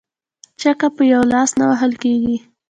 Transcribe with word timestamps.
ـ 0.37 0.59
چکه 0.61 0.87
په 0.95 1.03
يوه 1.11 1.25
لاس 1.33 1.49
نه 1.59 1.65
وهل 1.71 1.91
کيږي. 2.03 2.37